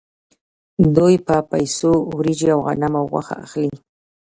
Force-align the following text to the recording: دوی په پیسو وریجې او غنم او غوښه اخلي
دوی 0.95 1.15
په 1.25 1.35
پیسو 1.51 1.91
وریجې 2.17 2.49
او 2.55 2.59
غنم 2.67 2.93
او 2.99 3.05
غوښه 3.11 3.35
اخلي 3.45 3.73